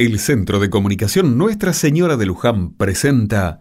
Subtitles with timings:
[0.00, 3.58] El Centro de Comunicación Nuestra Señora de Luján presenta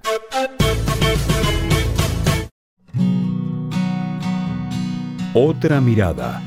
[5.34, 6.44] Otra mirada.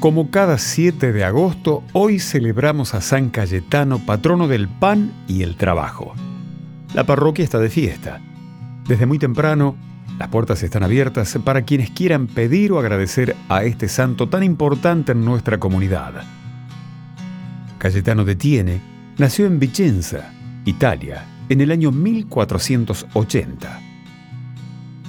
[0.00, 5.56] Como cada 7 de agosto, hoy celebramos a San Cayetano, patrono del pan y el
[5.56, 6.12] trabajo.
[6.92, 8.20] La parroquia está de fiesta.
[8.86, 9.76] Desde muy temprano,
[10.18, 15.12] las puertas están abiertas para quienes quieran pedir o agradecer a este santo tan importante
[15.12, 16.22] en nuestra comunidad.
[17.78, 18.80] Cayetano de Tiene
[19.18, 20.32] nació en Vicenza,
[20.64, 23.80] Italia, en el año 1480.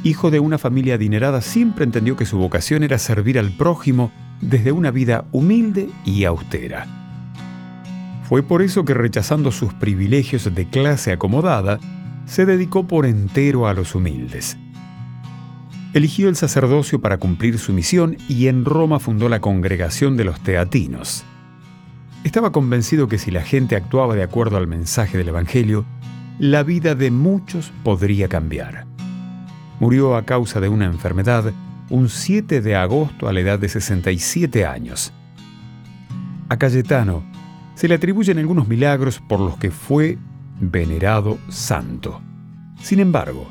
[0.04, 4.12] Hijo de una familia adinerada, siempre entendió que su vocación era servir al prójimo
[4.42, 6.86] desde una vida humilde y austera.
[8.30, 11.80] Fue por eso que rechazando sus privilegios de clase acomodada,
[12.26, 14.58] se dedicó por entero a los humildes.
[15.94, 20.40] Eligió el sacerdocio para cumplir su misión y en Roma fundó la congregación de los
[20.42, 21.24] teatinos.
[22.24, 25.86] Estaba convencido que si la gente actuaba de acuerdo al mensaje del Evangelio,
[26.40, 28.86] la vida de muchos podría cambiar.
[29.80, 31.54] Murió a causa de una enfermedad
[31.90, 35.14] un 7 de agosto a la edad de 67 años.
[36.50, 37.24] A Cayetano
[37.76, 40.18] se le atribuyen algunos milagros por los que fue
[40.60, 42.22] venerado santo.
[42.82, 43.48] Sin embargo,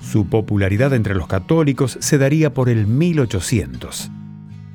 [0.00, 4.10] su popularidad entre los católicos se daría por el 1800.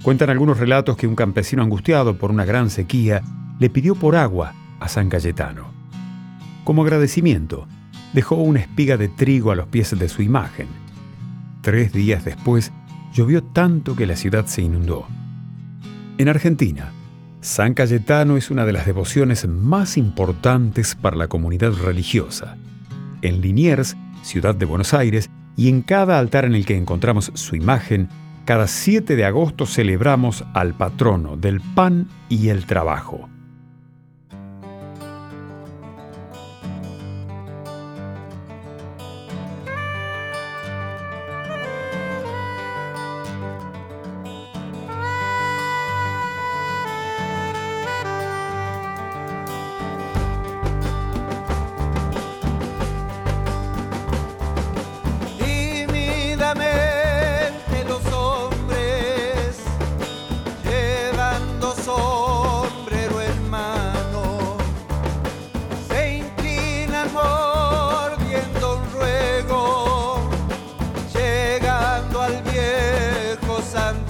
[0.05, 3.23] Cuentan algunos relatos que un campesino angustiado por una gran sequía
[3.57, 5.73] le pidió por agua a San Cayetano.
[6.63, 7.67] Como agradecimiento,
[8.13, 10.67] dejó una espiga de trigo a los pies de su imagen.
[11.63, 12.71] Tres días después,
[13.15, 15.07] llovió tanto que la ciudad se inundó.
[16.19, 16.91] En Argentina,
[17.41, 22.57] San Cayetano es una de las devociones más importantes para la comunidad religiosa.
[23.23, 27.55] En Liniers, ciudad de Buenos Aires, y en cada altar en el que encontramos su
[27.55, 28.07] imagen,
[28.45, 33.27] cada 7 de agosto celebramos al patrono del pan y el trabajo.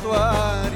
[0.06, 0.75] histoire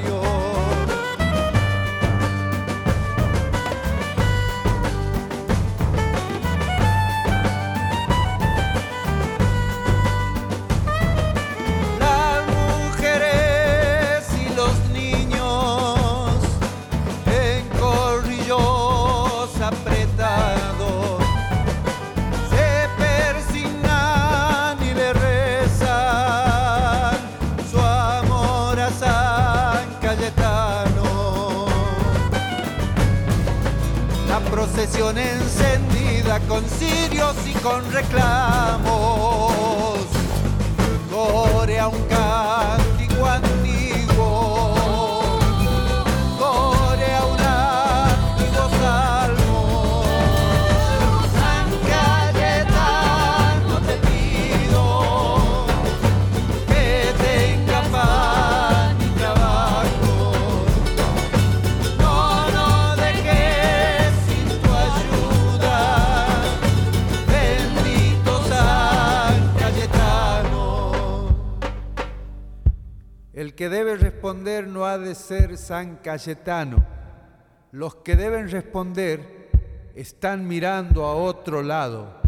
[35.08, 38.90] encendida con cirios y con reclamos.
[41.10, 43.26] Corea un cántico
[73.60, 76.82] que debe responder no ha de ser San Cayetano.
[77.72, 79.50] Los que deben responder
[79.94, 82.18] están mirando a otro lado.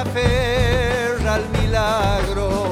[0.00, 2.67] aferra al milagro.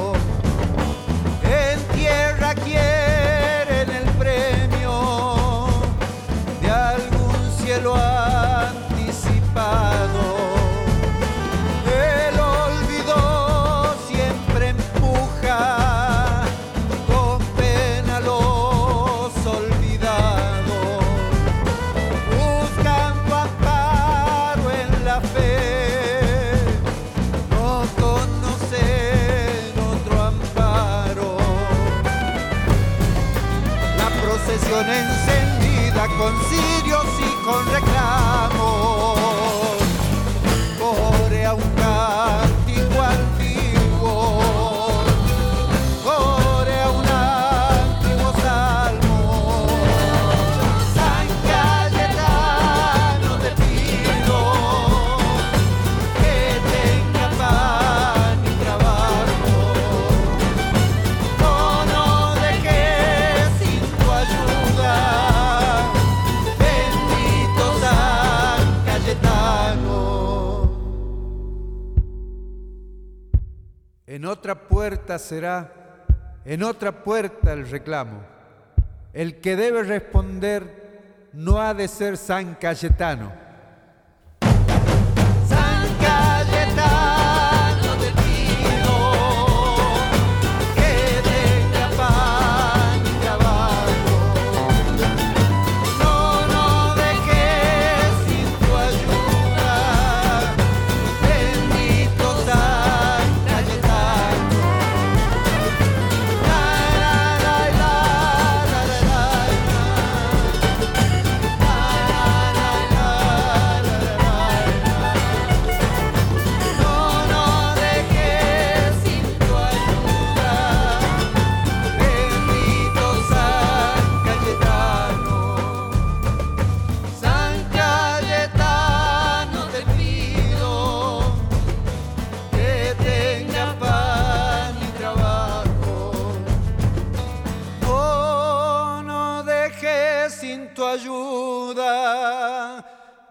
[36.87, 38.26] serios y con reclamos.
[74.47, 75.73] Otra puerta será,
[76.45, 78.21] en otra puerta el reclamo.
[79.11, 83.46] El que debe responder no ha de ser San Cayetano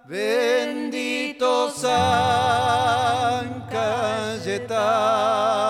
[0.08, 5.65] Bendito San Cayetano.